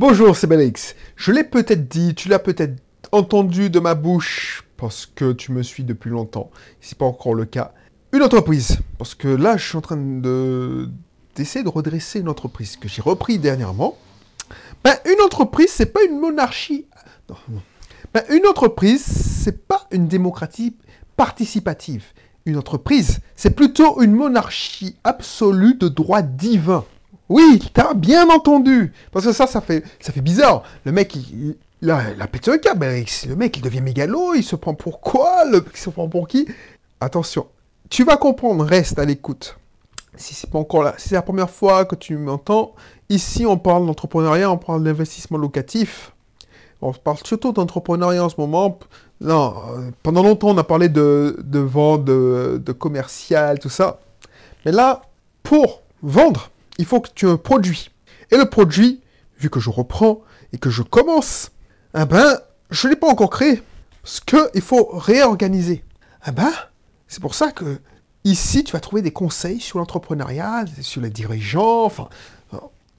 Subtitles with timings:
[0.00, 0.96] Bonjour, c'est Belix.
[1.14, 5.62] Je l'ai peut-être dit, tu l'as peut-être entendu de ma bouche, parce que tu me
[5.62, 6.50] suis depuis longtemps.
[6.80, 7.74] Si c'est pas encore le cas.
[8.14, 8.78] Une entreprise.
[8.96, 10.88] Parce que là, je suis en train de
[11.34, 13.98] d'essayer de redresser une entreprise que j'ai repris dernièrement.
[14.82, 16.86] Ben, une entreprise, c'est pas une monarchie.
[17.28, 17.60] Non, non.
[18.14, 20.76] Ben, une entreprise, c'est pas une démocratie
[21.18, 22.06] participative.
[22.46, 26.86] Une entreprise, c'est plutôt une monarchie absolue de droit divin.
[27.30, 28.92] Oui, t'as bien entendu.
[29.12, 29.84] Parce que ça, ça fait,
[30.16, 30.64] bizarre.
[30.84, 32.74] Le mec, il, il a, il a pété un.
[32.74, 34.34] Ben, Le mec, il devient mégalo.
[34.34, 35.44] Il se prend pour quoi?
[35.44, 36.46] Le, Il se prend pour qui?
[37.00, 37.46] Attention.
[37.88, 38.64] Tu vas comprendre.
[38.64, 39.56] Reste à l'écoute.
[40.16, 42.74] Si c'est pas encore là, si c'est la première fois que tu m'entends,
[43.08, 46.12] ici on parle d'entrepreneuriat, on parle d'investissement locatif.
[46.82, 48.78] On parle surtout d'entrepreneuriat en ce moment.
[49.20, 54.00] Non, euh, pendant longtemps on a parlé de, de vente, de, de commercial, tout ça.
[54.66, 55.02] Mais là,
[55.44, 57.90] pour vendre, il faut que tu aies un produit.
[58.30, 59.00] Et le produit,
[59.38, 61.50] vu que je reprends et que je commence,
[61.98, 62.38] eh ben,
[62.70, 63.62] je ne l'ai pas encore créé.
[64.02, 65.84] Parce qu'il faut réorganiser.
[66.26, 66.52] Eh ben,
[67.08, 67.80] c'est pour ça que
[68.24, 72.08] ici, tu vas trouver des conseils sur l'entrepreneuriat, sur les dirigeants, enfin...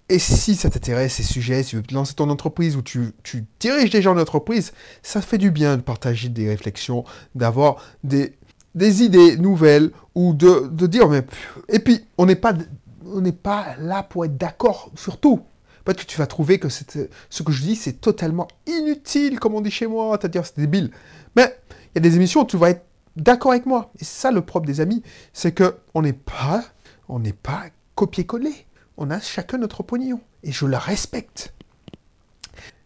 [0.09, 3.45] Et si ça t'intéresse, ces sujets, si tu veux lancer ton entreprise ou tu, tu
[3.61, 8.38] diriges déjà une entreprise, ça fait du bien de partager des réflexions, d'avoir des,
[8.75, 11.25] des idées nouvelles ou de, de dire, mais...
[11.69, 12.53] Et puis, on n'est pas,
[13.13, 15.41] on n'est pas là pour être d'accord sur tout.
[15.83, 19.61] Peut-être que tu vas trouver que ce que je dis, c'est totalement inutile, comme on
[19.61, 20.91] dit chez moi, c'est-à-dire c'est débile.
[21.35, 23.91] Mais il y a des émissions où tu vas être d'accord avec moi.
[23.99, 25.01] Et ça le propre des amis,
[25.33, 26.63] c'est que on n'est pas,
[27.09, 27.63] on n'est pas
[27.95, 28.67] copier-coller.
[28.97, 30.21] On a chacun notre opinion.
[30.43, 31.53] Et je la respecte.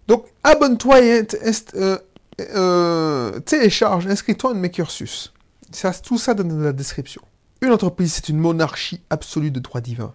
[0.07, 1.97] Donc, abonne-toi et inst- euh,
[2.39, 5.33] euh, télécharge, inscris-toi dans mes cursus.
[5.71, 7.21] Ça, tout ça dans la description.
[7.65, 10.13] Une entreprise, c'est une monarchie absolue de droit divin.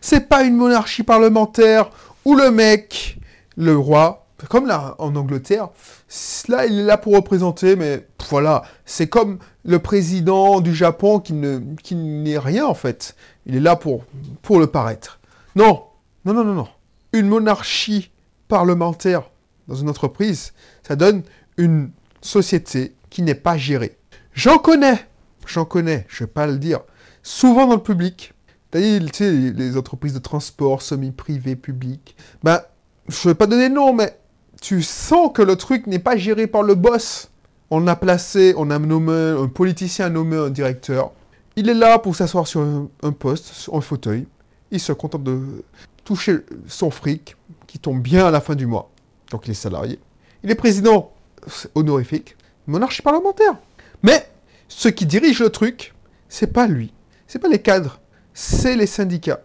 [0.00, 1.90] C'est pas une monarchie parlementaire
[2.24, 3.18] où le mec,
[3.56, 5.70] le roi, comme là en Angleterre,
[6.46, 11.32] là il est là pour représenter, mais voilà, c'est comme le président du Japon qui
[11.32, 13.16] ne qui n'est rien en fait.
[13.46, 14.04] Il est là pour
[14.42, 15.18] pour le paraître.
[15.56, 15.86] Non,
[16.24, 16.68] non, non, non, non.
[17.12, 18.12] Une monarchie
[18.46, 19.28] parlementaire
[19.66, 20.52] dans une entreprise,
[20.86, 21.24] ça donne
[21.56, 23.98] une société qui n'est pas gérée.
[24.34, 25.08] J'en connais,
[25.46, 26.80] j'en connais, je vais pas le dire.
[27.22, 28.34] Souvent dans le public,
[28.72, 32.60] dit, tu sais, les- entreprises de transport, semi-privées, publiques, ben,
[33.08, 34.18] je vais pas donner de nom, mais
[34.60, 37.30] tu sens que le truc n'est pas géré par le boss.
[37.70, 41.12] On a placé, on a nommé, un politicien nommé un directeur.
[41.56, 44.26] Il est là pour s'asseoir sur un, poste, sur un fauteuil.
[44.70, 45.64] Il se contente de
[46.04, 47.36] toucher son fric,
[47.66, 48.90] qui tombe bien à la fin du mois.
[49.30, 49.98] Donc il est salarié.
[50.42, 51.12] Il est président
[51.74, 52.36] honorifique,
[52.66, 53.56] monarchie parlementaire.
[54.02, 54.28] Mais
[54.68, 55.94] ceux qui dirigent le truc,
[56.28, 56.92] c'est pas lui.
[57.26, 58.00] C'est pas les cadres,
[58.34, 59.42] c'est les syndicats.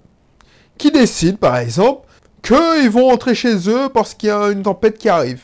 [0.77, 2.07] Qui décident, par exemple,
[2.41, 5.43] qu'ils vont rentrer chez eux parce qu'il y a une tempête qui arrive.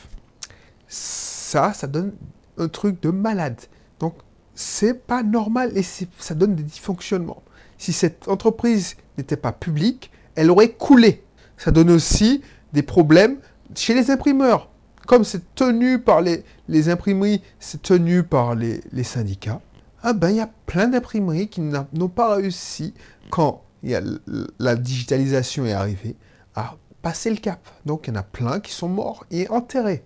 [0.88, 2.12] Ça, ça donne
[2.58, 3.60] un truc de malade.
[4.00, 4.14] Donc,
[4.54, 7.42] c'est pas normal et ça donne des dysfonctionnements.
[7.76, 11.22] Si cette entreprise n'était pas publique, elle aurait coulé.
[11.56, 13.38] Ça donne aussi des problèmes
[13.74, 14.68] chez les imprimeurs.
[15.06, 16.44] Comme c'est tenu par les,
[16.90, 19.60] imprimeries, c'est tenu par les syndicats,
[20.08, 22.94] ah ben il y a plein d'imprimeries qui n'ont pas réussi,
[23.28, 26.16] quand la digitalisation est arrivée,
[26.54, 27.60] à passer le cap.
[27.84, 30.02] Donc il y en a plein qui sont morts et enterrés.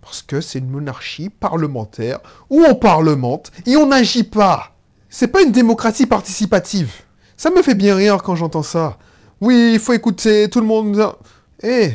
[0.00, 2.18] Parce que c'est une monarchie parlementaire
[2.50, 4.74] où on parlemente et on n'agit pas.
[5.08, 6.92] C'est pas une démocratie participative.
[7.36, 8.98] Ça me fait bien rire quand j'entends ça.
[9.40, 11.14] Oui, il faut écouter, tout le monde...
[11.62, 11.92] Eh,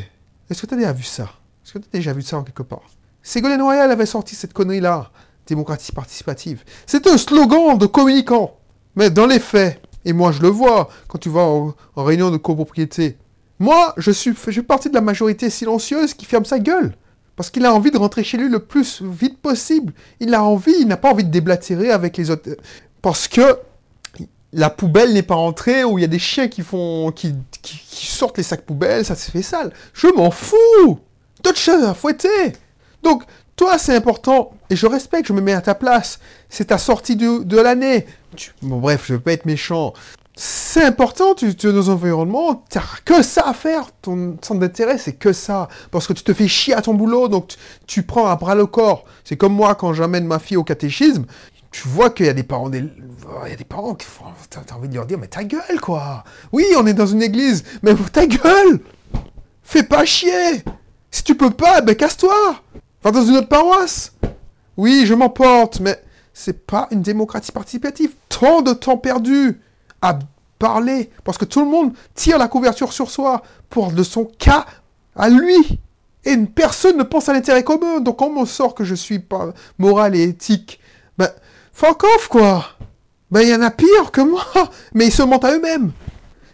[0.48, 1.24] est-ce que tu as déjà vu ça?
[1.62, 2.84] Est-ce que tu as déjà vu ça en quelque part?
[3.22, 5.10] Ségolène Royal avait sorti cette connerie-là,
[5.46, 6.64] démocratie participative.
[6.86, 8.56] C'est un slogan de communicant.
[8.96, 12.36] Mais dans les faits, et moi je le vois quand tu vas en, réunion de
[12.36, 13.16] copropriété,
[13.58, 16.94] moi je suis, je fais partie de la majorité silencieuse qui ferme sa gueule.
[17.36, 19.92] Parce qu'il a envie de rentrer chez lui le plus vite possible.
[20.20, 22.50] Il a envie, il n'a pas envie de déblatérer avec les autres.
[23.02, 23.58] Parce que
[24.52, 27.80] la poubelle n'est pas rentrée, ou il y a des chiens qui font, qui, qui-
[27.84, 29.72] qui sortent les sacs poubelles, ça se fait sale.
[29.92, 31.00] Je m'en fous
[31.42, 32.52] D'autres choses à fouetter
[33.02, 33.24] Donc,
[33.56, 36.18] toi, c'est important, et je respecte, je me mets à ta place.
[36.48, 38.06] C'est ta sortie de, de l'année.
[38.62, 39.92] Bon, bref, je veux pas être méchant.
[40.36, 43.92] C'est important, tu, es dans un environnement, t'as que ça à faire.
[44.02, 45.68] Ton centre d'intérêt, c'est que ça.
[45.92, 47.54] Parce que tu te fais chier à ton boulot, donc
[47.86, 49.04] tu, prends à bras le corps.
[49.22, 51.24] C'est comme moi, quand j'amène ma fille au catéchisme,
[51.70, 52.78] tu vois qu'il y a des parents, des...
[52.78, 55.80] il y a des parents qui font, t'as envie de leur dire, mais ta gueule,
[55.80, 56.24] quoi.
[56.52, 58.80] Oui, on est dans une église, mais ta gueule.
[59.62, 60.64] Fais pas chier.
[61.12, 62.60] Si tu peux pas, ben casse-toi.
[63.12, 64.12] Dans une autre paroisse.
[64.76, 66.02] Oui, je m'emporte, mais
[66.32, 68.14] c'est pas une démocratie participative.
[68.28, 69.60] Tant de temps perdu
[70.00, 70.18] à
[70.58, 74.64] parler, parce que tout le monde tire la couverture sur soi pour de son cas
[75.14, 75.78] à lui.
[76.24, 78.00] Et personne ne pense à l'intérêt commun.
[78.00, 80.80] Donc on me sort que je suis pas moral et éthique,
[81.18, 81.28] ben,
[81.72, 82.64] fuck off, quoi.
[83.30, 84.44] Ben, il y en a pire que moi.
[84.94, 85.92] Mais ils se mentent à eux-mêmes.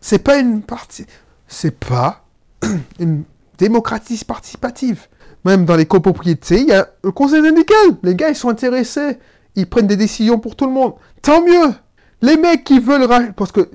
[0.00, 1.06] C'est pas une partie...
[1.46, 2.24] C'est pas
[2.98, 3.24] une
[3.58, 5.06] démocratie participative.
[5.44, 7.96] Même dans les copropriétés, il y a le conseil syndical.
[8.02, 9.18] Les gars, ils sont intéressés.
[9.56, 10.94] Ils prennent des décisions pour tout le monde.
[11.22, 11.74] Tant mieux.
[12.22, 13.08] Les mecs qui veulent...
[13.34, 13.70] Parce que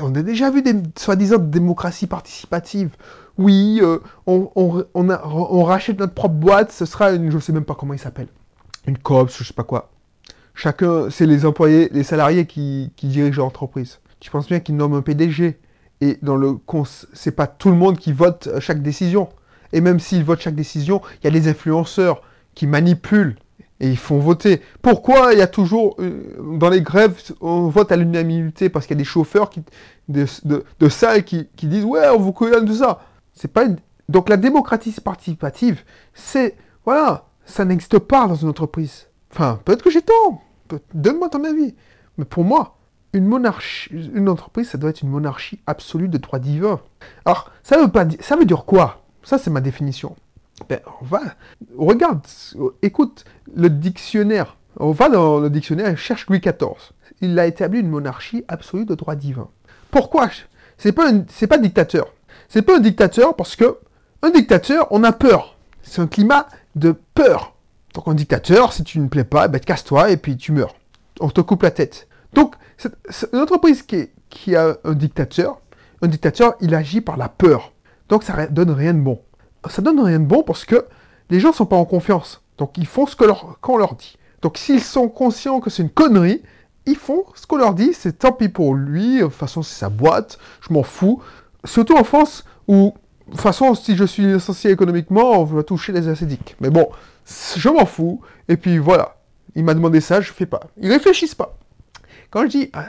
[0.00, 2.90] on a déjà vu des soi-disant démocratie participative.
[3.36, 7.30] Oui, euh, on, rachète notre propre boîte, ce sera une...
[7.30, 8.28] Je sais même pas comment il s'appelle.
[8.86, 9.90] Une coop, je sais pas quoi.
[10.54, 13.98] Chacun, c'est les employés, les salariés qui, dirigent l'entreprise.
[14.20, 15.58] Tu penses bien qu'ils nomment un PDG.
[16.00, 16.58] Et dans le
[17.12, 19.28] c'est pas tout le monde qui vote chaque décision.
[19.72, 22.22] Et même s'ils votent chaque décision, il y a des influenceurs
[22.54, 23.36] qui manipulent
[23.80, 24.62] et ils font voter.
[24.82, 28.96] Pourquoi il y a toujours, euh, dans les grèves, on vote à l'unanimité Parce qu'il
[28.96, 29.62] y a des chauffeurs qui,
[30.08, 33.00] de, de, salles qui, disent Ouais, on vous connaît de ça.
[33.32, 33.66] C'est pas
[34.08, 35.82] Donc la démocratie participative,
[36.12, 36.56] c'est.
[36.84, 39.08] Voilà, ça n'existe pas dans une entreprise.
[39.32, 40.40] Enfin, peut-être que j'ai tort.
[40.92, 41.74] Donne-moi ton avis.
[42.18, 42.76] Mais pour moi,
[43.12, 46.80] une monarchie, une entreprise, ça doit être une monarchie absolue de droit divin.
[47.24, 49.03] Alors, ça veut pas ça veut dire quoi?
[49.24, 50.16] Ça, c'est ma définition.
[50.68, 51.20] Ben, va,
[51.76, 52.20] regarde,
[52.82, 53.24] écoute
[53.54, 54.56] le dictionnaire.
[54.76, 56.92] On va dans le dictionnaire et cherche Louis XIV.
[57.20, 59.48] Il a établi une monarchie absolue de droit divin.
[59.90, 60.30] Pourquoi?
[60.78, 62.12] C'est pas c'est pas dictateur.
[62.48, 63.78] C'est pas un dictateur parce que
[64.22, 65.56] un dictateur, on a peur.
[65.82, 67.54] C'est un climat de peur.
[67.94, 70.74] Donc un dictateur, si tu ne plais pas, ben, casse-toi et puis tu meurs.
[71.20, 72.08] On te coupe la tête.
[72.32, 72.54] Donc,
[73.32, 75.60] une entreprise qui a un dictateur,
[76.02, 77.73] un dictateur, il agit par la peur.
[78.08, 79.20] Donc ça donne rien de bon.
[79.68, 80.86] Ça donne rien de bon parce que
[81.30, 82.42] les gens sont pas en confiance.
[82.58, 84.16] Donc ils font ce qu'on leur dit.
[84.42, 86.42] Donc s'ils sont conscients que c'est une connerie,
[86.86, 89.78] ils font ce qu'on leur dit, c'est tant pis pour lui, de toute façon c'est
[89.78, 91.22] sa boîte, je m'en fous.
[91.64, 92.92] Surtout en France où,
[93.26, 96.56] de toute façon, si je suis licencié économiquement, on va toucher les acédiques.
[96.60, 96.88] Mais bon,
[97.56, 99.16] je m'en fous, et puis voilà.
[99.54, 100.60] Il m'a demandé ça, je fais pas.
[100.76, 101.56] Ils réfléchissent pas.
[102.34, 102.86] Quand je dis ah,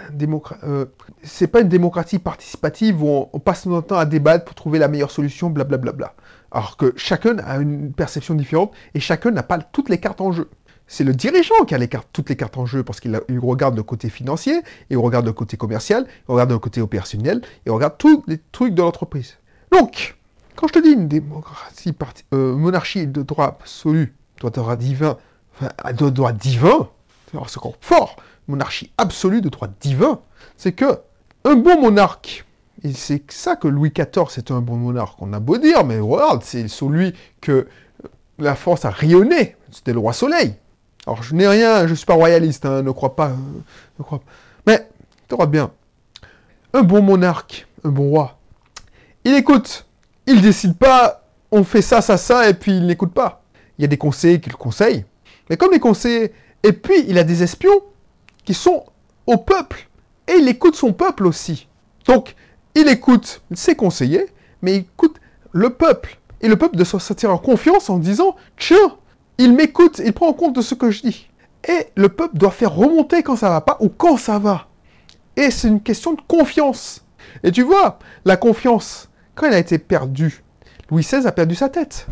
[0.64, 0.86] euh,
[1.22, 4.88] c'est pas une démocratie participative où on, passe notre temps à débattre pour trouver la
[4.88, 5.92] meilleure solution, blablabla.
[5.92, 6.24] Bla, bla, bla.
[6.50, 10.32] Alors que chacun a une perception différente et chacun n'a pas toutes les cartes en
[10.32, 10.50] jeu.
[10.88, 13.76] C'est le dirigeant qui a les cartes, toutes les cartes en jeu parce qu'il regarde
[13.76, 18.00] le côté financier, il regarde le côté commercial, il regarde le côté opérationnel, il regarde
[18.00, 19.38] tous les trucs de l'entreprise.
[19.72, 20.16] Donc,
[20.56, 21.94] quand je te dis une démocratie,
[22.34, 25.18] euh, monarchie de droit absolu, droit divin,
[25.54, 26.90] enfin, de droit divin,
[27.32, 28.16] c'est encore fort
[28.48, 30.20] monarchie absolue de droit divin,
[30.58, 31.00] c'est que
[31.44, 32.46] un bon monarque,
[32.84, 36.00] et c'est ça que Louis XIV c'était un bon monarque, on a beau dire, mais
[36.00, 37.68] regarde, c'est celui que
[38.40, 40.56] la France a rayonné, c'était le roi Soleil.
[41.08, 43.32] Alors je n'ai rien, je ne suis pas royaliste, hein, ne crois pas,
[44.00, 44.26] ne crois pas.
[44.68, 44.90] Mais,
[45.28, 45.72] tu auras bien,
[46.74, 48.38] un bon monarque, un bon roi,
[49.24, 49.86] il écoute,
[50.28, 53.44] il décide pas, on fait ça, ça, ça, et puis il n'écoute pas.
[53.78, 55.06] Il y a des conseillers qui le conseillent,
[55.50, 56.34] mais comme les conseillers,
[56.64, 57.82] et puis il a des espions,
[58.46, 58.86] qui sont
[59.28, 59.90] au peuple.
[60.28, 61.68] Et il écoute son peuple aussi.
[62.06, 62.36] Donc,
[62.76, 64.28] il écoute ses conseillers,
[64.62, 65.20] mais il écoute
[65.52, 66.20] le peuple.
[66.42, 68.98] Et le peuple doit se sentir en confiance en disant, tiens,
[69.38, 71.30] il m'écoute, il prend en compte de ce que je dis.
[71.68, 74.68] Et le peuple doit faire remonter quand ça va pas ou quand ça va.
[75.36, 77.04] Et c'est une question de confiance.
[77.44, 80.44] Et tu vois, la confiance, quand elle a été perdue,
[80.90, 82.08] Louis XVI a perdu sa tête.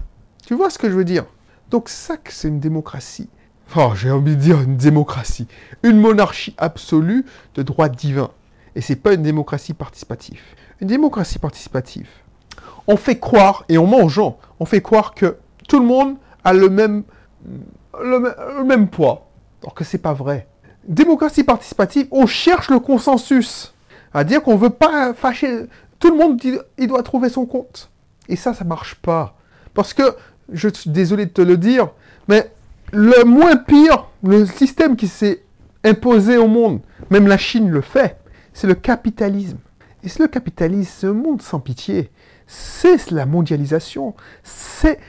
[0.45, 1.25] Tu vois ce que je veux dire?
[1.69, 3.29] Donc ça que c'est une démocratie.
[3.75, 5.47] Oh, j'ai envie de dire une démocratie.
[5.81, 8.29] Une monarchie absolue de droit divin.
[8.75, 10.41] Et c'est pas une démocratie participative.
[10.79, 12.09] Une démocratie participative.
[12.87, 16.69] On fait croire, et en mangeant, on fait croire que tout le monde a le
[16.69, 17.03] même,
[17.99, 19.29] le, même poids.
[19.61, 20.47] Alors que c'est pas vrai.
[20.87, 23.73] Démocratie participative, on cherche le consensus.
[24.13, 25.65] À dire qu'on veut pas fâcher.
[25.99, 26.39] Tout le monde,
[26.77, 27.89] il doit trouver son compte.
[28.27, 29.35] Et ça, ça marche pas.
[29.73, 30.15] Parce que,
[30.51, 31.89] je suis désolé de te le dire,
[32.27, 32.51] mais
[32.93, 35.43] le moins pire, le système qui s'est
[35.83, 38.17] imposé au monde, même la Chine le fait,
[38.53, 39.57] c'est le capitalisme.
[40.03, 42.11] Et c'est le capitalisme, un monde sans pitié.
[42.45, 44.13] C'est la mondialisation.
[44.43, 44.99] C'est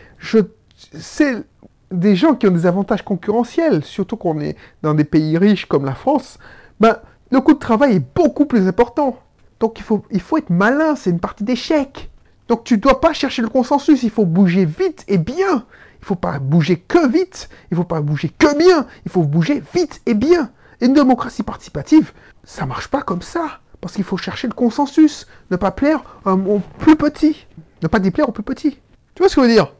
[1.90, 5.84] des gens qui ont des avantages concurrentiels, surtout qu'on est dans des pays riches comme
[5.84, 6.38] la France.
[6.80, 6.96] Ben,
[7.30, 9.18] le coût de travail est beaucoup plus important.
[9.60, 12.10] Donc il faut, il faut être malin, c'est une partie d'échec.
[12.48, 15.66] Donc tu ne dois pas chercher le consensus, il faut bouger vite et bien.
[16.04, 19.10] Il ne faut pas bouger que vite, il ne faut pas bouger que bien, il
[19.10, 20.50] faut bouger vite et bien.
[20.82, 22.12] Et une démocratie participative,
[22.44, 23.60] ça ne marche pas comme ça.
[23.80, 27.46] Parce qu'il faut chercher le consensus, ne pas plaire aux plus petits,
[27.80, 28.78] ne pas déplaire aux plus petits.
[29.14, 29.72] Tu vois ce que je veux dire?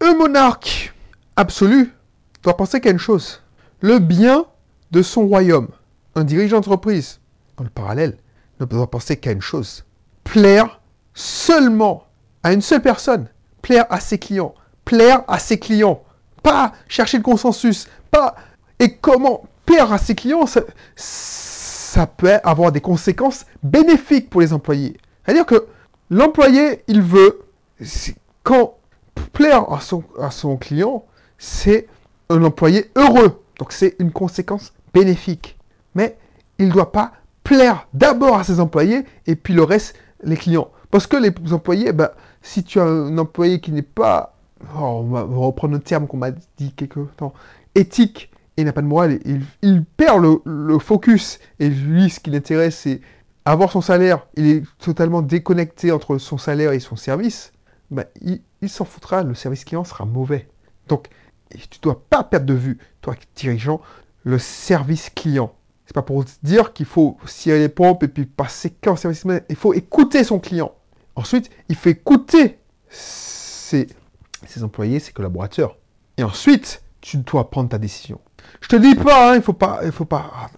[0.00, 0.92] Un monarque
[1.36, 1.92] absolu
[2.42, 3.44] doit penser qu'à une chose.
[3.80, 4.44] Le bien
[4.90, 5.68] de son royaume.
[6.16, 7.20] Un dirigeant d'entreprise,
[7.58, 8.18] dans le parallèle,
[8.58, 9.84] ne doit penser qu'à une chose.
[10.24, 10.80] Plaire
[11.14, 12.08] seulement
[12.42, 13.28] à une seule personne,
[13.62, 14.52] plaire à ses clients,
[14.94, 16.02] plaire à ses clients,
[16.42, 18.36] pas chercher le consensus, pas...
[18.78, 20.46] Et comment plaire à ses clients,
[20.96, 24.96] ça, peut avoir des conséquences bénéfiques pour les employés.
[25.24, 25.66] C'est-à-dire que
[26.10, 27.40] l'employé, il veut,
[28.42, 28.76] quand
[29.32, 31.04] plaire à son, à son client,
[31.38, 31.86] c'est
[32.30, 33.42] un employé heureux.
[33.58, 35.58] Donc c'est une conséquence bénéfique.
[35.94, 36.16] Mais
[36.58, 40.70] il ne doit pas plaire d'abord à ses employés et puis le reste, les clients.
[40.90, 42.10] Parce que les employés, ben,
[42.42, 44.33] si tu as un employé qui n'est pas,
[44.76, 47.34] on va reprendre un terme qu'on m'a dit quelque temps,
[47.74, 51.40] éthique et n'a pas de morale, il, il perd le, le, focus.
[51.58, 53.00] Et lui, ce qui l'intéresse, c'est
[53.44, 54.26] avoir son salaire.
[54.36, 57.52] Il est totalement déconnecté entre son salaire et son service.
[57.90, 60.48] Ben, il, il s'en foutra, le service client sera mauvais.
[60.88, 61.08] Donc,
[61.50, 63.80] tu dois pas perdre de vue, toi dirigeant,
[64.22, 65.52] le service client.
[65.86, 69.40] C'est pas pour dire qu'il faut cirer les pompes et puis passer qu'en service client.
[69.48, 70.72] Il faut écouter son client.
[71.16, 73.88] Ensuite, il faut écouter ses,
[74.46, 75.76] ses, employés, ses collaborateurs.
[76.16, 78.20] Et ensuite, tu dois prendre ta décision.
[78.60, 80.50] Je te dis pas, hein, il faut pas, il faut pas.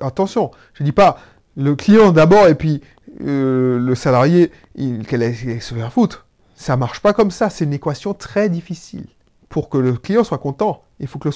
[0.00, 1.18] Attention, je dis pas
[1.56, 2.82] le client d'abord et puis
[3.22, 6.26] euh, le salarié, il, qu'elle se faire foutre.
[6.54, 7.50] Ça marche pas comme ça.
[7.50, 9.06] C'est une équation très difficile
[9.48, 11.28] pour que le client soit content, il faut que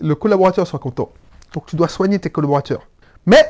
[0.00, 1.10] le, collaborateur soit content.
[1.52, 2.88] Donc tu dois soigner tes collaborateurs.
[3.26, 3.44] Mais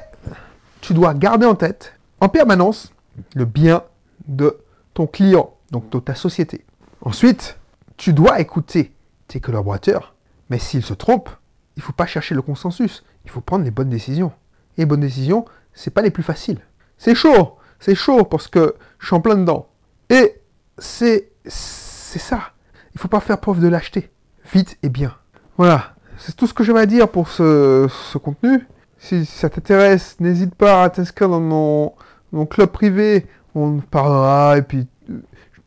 [0.80, 2.92] tu dois garder en tête en permanence
[3.34, 3.82] le bien
[4.26, 4.58] de
[4.94, 6.64] ton client, donc de ta société.
[7.00, 7.57] Ensuite,
[7.98, 8.94] tu dois écouter
[9.26, 10.14] tes collaborateurs,
[10.48, 11.30] mais s'ils se trompent,
[11.76, 14.32] il ne faut pas chercher le consensus, il faut prendre les bonnes décisions.
[14.76, 16.60] Et les bonnes décisions, ce pas les plus faciles.
[16.96, 19.68] C'est chaud, c'est chaud parce que je suis en plein dedans.
[20.08, 20.40] Et
[20.78, 22.52] c'est ça.
[22.86, 24.10] Il ne faut pas faire preuve de lâcheté.
[24.52, 25.14] Vite et bien.
[25.56, 25.94] Voilà.
[26.16, 28.66] C'est tout ce que j'avais à dire pour ce, contenu.
[28.98, 33.26] Si ça t'intéresse, n'hésite pas à t'inscrire dans mon, club privé.
[33.54, 34.86] On parlera et puis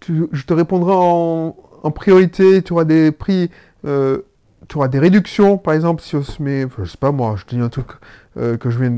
[0.08, 1.56] je te répondrai en,
[1.90, 2.62] priorité.
[2.62, 3.50] Tu auras des prix,
[3.86, 4.20] euh,
[4.68, 5.58] tu auras des réductions.
[5.58, 7.88] Par exemple, si on se met, je sais pas moi, je dis un truc
[8.38, 8.96] euh, que je viens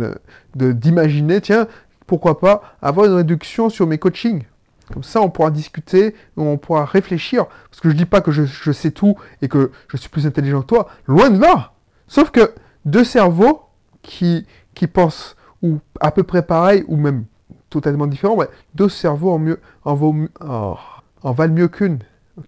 [0.55, 1.39] d'imaginer.
[1.39, 1.67] Tiens,
[2.05, 4.43] pourquoi pas avoir une réduction sur mes coachings
[4.91, 7.45] comme ça, on pourra discuter, on pourra réfléchir.
[7.69, 10.27] Parce que je ne dis pas que je, sais tout et que je suis plus
[10.27, 10.89] intelligent que toi.
[11.07, 11.71] Loin de là.
[12.07, 12.53] Sauf que
[12.85, 13.63] deux cerveaux
[14.01, 17.25] qui, qui pensent ou à peu près pareil, ou même
[17.69, 18.37] totalement différents,
[18.75, 19.97] deux cerveaux en, mieux, en,
[20.41, 20.75] oh,
[21.23, 21.99] en valent mieux qu'une.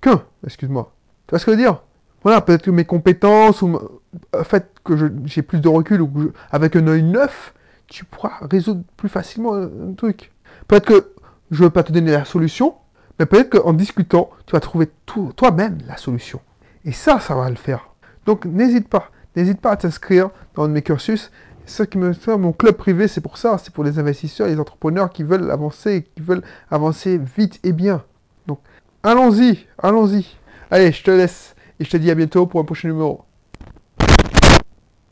[0.01, 0.93] Qu'un, excuse-moi.
[1.27, 1.81] Tu vois ce que je veux dire?
[2.23, 3.79] Voilà, peut-être que mes compétences, ou
[4.33, 7.53] le fait que j'ai plus de recul, ou avec un œil neuf,
[7.87, 10.31] tu pourras résoudre plus facilement un truc.
[10.67, 11.13] Peut-être que
[11.51, 12.75] je ne veux pas te donner la solution,
[13.19, 14.89] mais peut-être qu'en discutant, tu vas trouver
[15.35, 16.41] toi-même la solution.
[16.83, 17.89] Et ça, ça va le faire.
[18.25, 21.31] Donc n'hésite pas, n'hésite pas à t'inscrire dans mes cursus.
[21.67, 24.59] Ce qui me fait mon club privé, c'est pour ça, c'est pour les investisseurs, les
[24.59, 28.03] entrepreneurs qui veulent avancer, qui veulent avancer vite et bien.
[29.05, 30.25] Allons-y, allons-y.
[30.71, 33.21] Allez, je te laisse et je te dis à bientôt pour un prochain numéro.